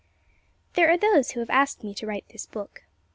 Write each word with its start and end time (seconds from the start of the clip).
There 0.73 0.89
are 0.89 0.97
those 0.97 1.31
who 1.33 1.41
have 1.41 1.51
asked 1.51 1.83
me 1.83 1.93
to 1.93 2.07
write 2.07 2.25
this 2.29 2.47
book. 2.47 2.85